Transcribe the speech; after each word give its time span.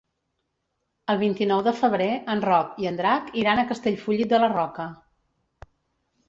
El 1.13 1.19
vint-i-nou 1.23 1.61
de 1.67 1.73
febrer 1.81 2.07
en 2.35 2.41
Roc 2.45 2.79
i 2.85 2.89
en 2.93 2.97
Drac 3.03 3.29
iran 3.43 3.61
a 3.61 3.67
Castellfollit 3.73 4.33
de 4.33 4.41
la 4.45 4.49
Roca. 4.57 4.89